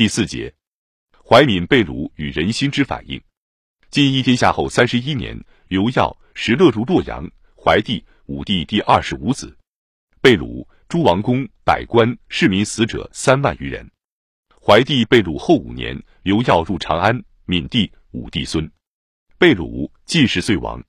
[0.00, 0.50] 第四节，
[1.12, 3.20] 怀敏被掳与人心之反应。
[3.90, 5.38] 晋一天下后三十一年，
[5.68, 9.54] 刘耀、石勒入洛阳，怀帝、武帝第二十五子，
[10.22, 13.86] 被掳，诸王公、百官、市民死者三万余人。
[14.58, 18.72] 怀帝被掳后五年，刘耀入长安，闵帝、武帝孙
[19.36, 20.82] 被掳，进士遂亡。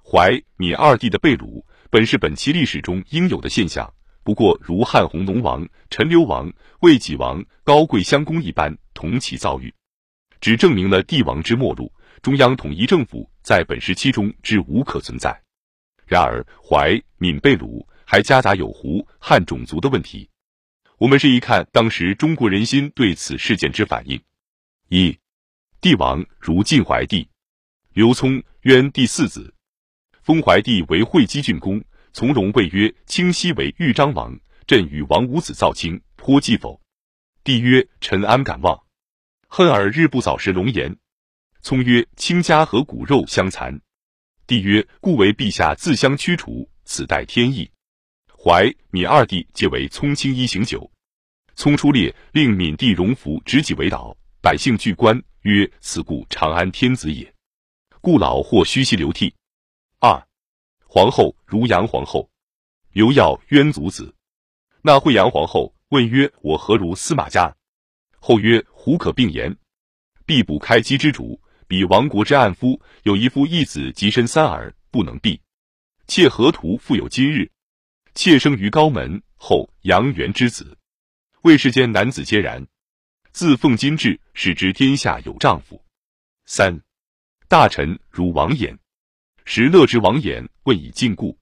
[0.00, 1.60] 怀、闵二帝的被掳，
[1.90, 3.92] 本是本期历史中应有的现象。
[4.24, 6.50] 不过，如汉弘农王、陈留王、
[6.80, 9.72] 魏济王、高贵襄公一般，同其遭遇，
[10.40, 11.92] 只证明了帝王之末路。
[12.22, 15.38] 中央统一政府在本时期中之无可存在。
[16.06, 20.26] 然而，怀、闽被掳还夹杂有胡、汉种族的问题。
[20.96, 24.18] 我们试一看当时中国人心对此事件之反应：
[24.88, 25.14] 一、
[25.82, 27.28] 帝王如晋怀帝，
[27.92, 29.52] 刘聪渊第四子，
[30.22, 36.80] 封怀帝为会稽郡公，从容谓曰：“清西为豫章王，朕与王五子造卿，颇忌否？”
[37.42, 38.80] 帝曰：“臣安敢忘？
[39.48, 40.96] 恨尔日不早食龙颜。”
[41.60, 43.80] 聪曰：“卿家何骨肉相残。”
[44.46, 47.68] 帝曰：“故为陛下自相驱除，此待天意。”
[48.30, 50.88] 怀、闵二帝皆为聪卿一行酒。
[51.56, 57.34] 聪出列，令闵帝荣服执戟为导，百姓惧观，曰：“此故长安天子也。”
[58.00, 59.34] 故老或虚膝流涕。
[59.98, 60.24] 二、
[60.94, 62.30] 皇后如杨皇后，
[62.92, 64.14] 刘耀渊族子。
[64.80, 67.52] 那惠阳皇后问曰：“我何如司马家？”
[68.22, 69.56] 后曰：“胡可并言？
[70.24, 75.40] 必补开基之主。”彼亡国之暗夫，有一夫一子，及身三儿，不能避。
[76.06, 77.50] 妾何图复有今日？
[78.14, 80.78] 妾生于高门，后杨元之子，
[81.42, 82.64] 为世间男子皆然。
[83.32, 85.82] 自奉金制，使之天下有丈夫。
[86.46, 86.80] 三
[87.48, 88.78] 大臣如王衍，
[89.44, 91.36] 时乐之王衍问以禁锢，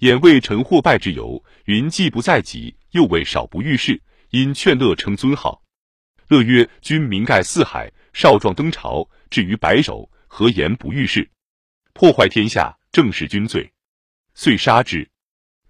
[0.00, 5.62] 衍谓臣获败之由，云既不在己，又谓少不遇事，因劝乐称尊号。
[6.28, 7.90] 乐曰：君名盖四海。
[8.14, 11.30] 少壮登朝，至于白首，何言不遇事？
[11.92, 13.70] 破坏天下，正是君罪。
[14.34, 15.08] 遂杀之。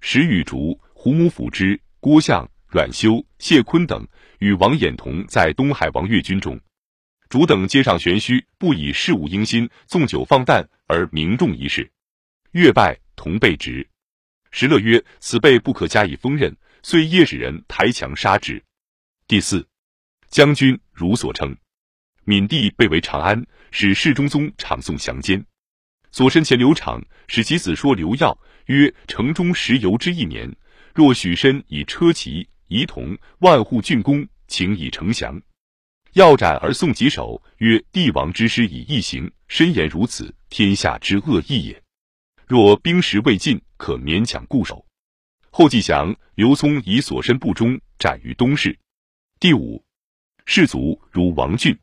[0.01, 4.07] 时与竹、胡母辅之、郭象、阮修、谢坤等
[4.39, 6.59] 与王衍同在东海王越军中。
[7.29, 11.89] 主等皆上玄虚，不以事务应心，纵酒放诞而名重一事。
[12.51, 13.89] 越拜，同被执。
[14.51, 18.63] 石勒曰：“此辈不可加以封任。”遂夜使人抬墙杀之。
[19.27, 19.67] 第四，
[20.29, 21.55] 将军如所称。
[22.25, 25.45] 闵帝被为长安，使世中宗场送降监。
[26.13, 30.51] 所身前刘昶，使其子说刘耀曰：“城中时游之一年，
[30.95, 35.43] 若许身以车骑、仪同、万户郡公，请以呈降。
[36.15, 41.83] 要斩而送己首，曰：帝王之师以义行，深言如此，天下之恶意也。
[42.47, 44.87] 若兵时未尽，可勉强固守。
[45.51, 48.79] 后继降，刘聪以所身不忠，斩于东市。
[49.41, 49.85] 第五，
[50.47, 51.79] 士卒如王俊。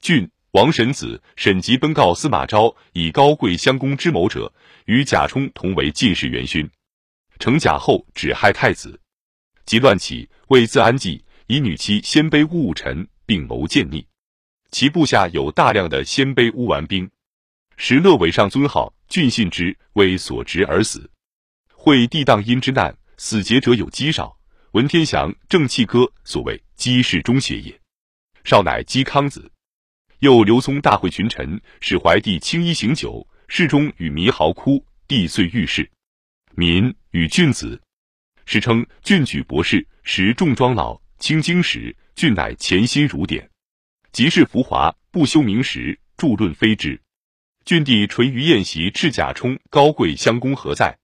[0.00, 4.52] 郡王神子沈吉奔告司马昭，以高贵襄公之谋者，
[4.86, 6.68] 与贾充同为进士元勋。
[7.38, 9.00] 成贾后，只害太子，
[9.66, 14.06] 即乱起，为自安济，以女妻鲜卑乌武臣，并谋建逆。
[14.70, 17.10] 其部下有大量的鲜卑乌丸兵。
[17.80, 21.08] 石勒委上尊号，俊信之，为所执而死。
[21.72, 24.36] 会帝荡阴之难，死节者有姬少、
[24.72, 27.80] 文天祥、正气歌，所谓姬氏中邪也。
[28.42, 29.52] 少乃嵇康子。
[30.18, 35.88] 又刘聪大会群臣，使怀帝轻衣行酒，侍中与猕豪哭，帝遂御史。
[36.56, 37.80] 民与郡子，
[38.44, 43.48] 史称郡举博士，时重庄老，清经史，郡乃潜心儒典，
[44.10, 47.00] 即是浮华，不修明实，著论非之。
[47.68, 50.96] 郡地垂于宴席，赤甲冲、高贵相公何在？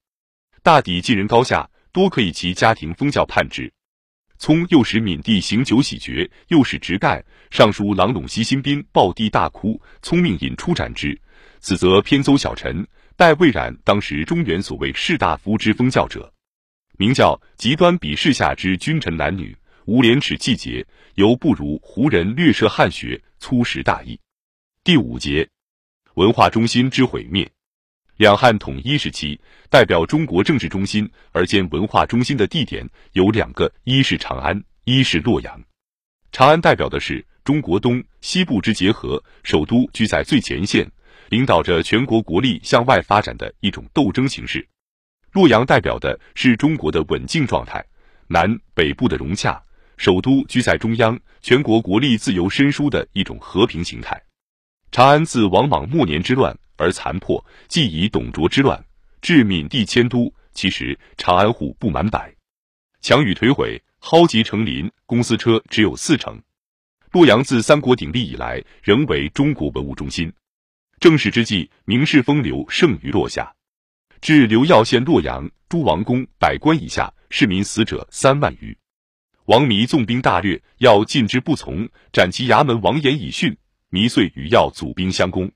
[0.63, 3.71] 大抵晋人高下，多可以其家庭封教判之。
[4.39, 11.15] 聪又使闵帝行酒喜绝，又使直盖尚书郎陇西新宾暴帝大哭，聪命引出斩之。
[11.59, 12.83] 此则偏诹小臣，
[13.15, 16.33] 待未染当时中原所谓士大夫之封教者，
[16.97, 19.55] 名教极端鄙视下之君臣男女，
[19.85, 20.83] 无廉耻气节，
[21.13, 24.19] 犹不如胡人略涉汉学，粗识大义。
[24.83, 25.47] 第五节，
[26.15, 27.49] 文化中心之毁灭。
[28.17, 29.37] 两汉统一时期，
[29.69, 35.61] 代表中国政治中心而兼文化中心的地点有两个：一是长安，一是洛阳。
[36.31, 40.89] 长安代表的是中国东西部之结合，首都居在最前线，
[41.27, 44.61] 领导着全国国力向外发展的一种斗争形式；
[45.33, 47.85] 洛阳代表的是中国的稳静状态，
[48.27, 49.61] 南北部的融洽，
[49.97, 54.21] 首都居在中央，全国国力自由伸疏的一种和平形态。
[54.95, 56.57] 长安自王莽末年之乱。
[56.77, 58.81] 而残破，既以董卓之乱
[59.21, 62.33] 至闵帝迁都，其实长安户不满百，
[63.01, 66.41] 墙宇颓毁，蒿棘成林，公司车只有四成。
[67.11, 70.31] 洛阳自三国鼎立以来，仍为中国文物中心。
[71.01, 73.53] 正史之际，名士风流盛于落下。
[74.21, 78.77] 至刘耀县洛阳诸王宫百官以下，市民死者三万余。
[79.47, 83.57] 王弥纵兵大掠，要进之不从，斩其衙门王延以训。
[83.95, 85.49] 弥遂与要祖兵相攻。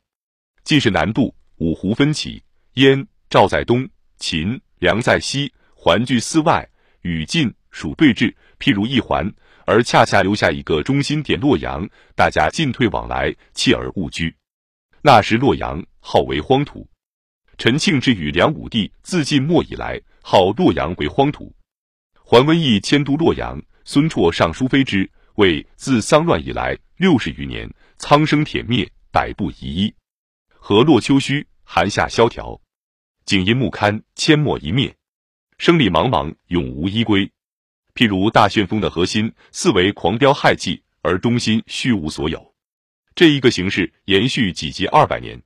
[0.64, 2.42] 晋士南渡，五湖分起，
[2.76, 3.86] 燕、赵在东，
[4.18, 6.66] 秦、梁在西，环据四外，
[7.02, 9.30] 与晋、蜀对峙，譬如一环，
[9.66, 14.34] 而恰恰留下一个中心点洛阳，大家进退往来，锲而勿居。
[15.02, 16.88] 那时洛阳号为荒土。
[17.58, 21.54] 陈庆之与梁武帝自晋末以来，号洛阳为荒土。
[22.14, 29.96] 桓温义迁都洛阳，孙绰上书非之，谓自丧乱以来六十余年，苍生殄灭，百步夷一。
[30.50, 32.60] 河洛秋虚，寒夏萧条，
[33.24, 34.94] 景阴木堪，阡陌一灭，
[35.58, 37.32] 生里茫茫，永无依归。
[37.96, 42.54] 譬如大旋风的核心，四为狂飙骇气，而中心虚无所有。
[43.16, 45.42] 这一个形式延续几近二百年。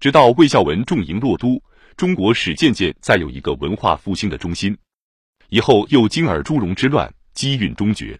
[0.00, 1.62] 直到魏孝文重营洛都，
[1.98, 4.74] 中国始渐渐再有一个文化复兴的中心。
[5.50, 8.18] 以后又经尔朱荣之乱，机运终绝。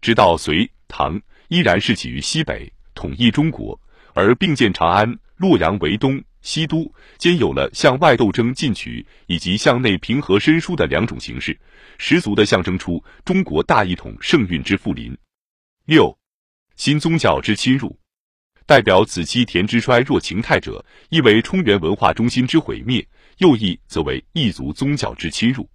[0.00, 3.78] 直到隋唐，依然是起于西北，统一中国，
[4.14, 11.58] 而并建长安、洛阳为东西都，兼有了向外斗争进取以及向内平和伸疏的两种形式，
[11.98, 15.16] 十足的象征出中国大一统盛运之复临。
[15.84, 16.16] 六，
[16.76, 17.98] 新宗教之侵入。
[18.66, 23.02] 代表此期田之衰若情态者，亦为冲原文化中心之毁灭；
[23.38, 25.68] 又亦则为异族宗教之侵入。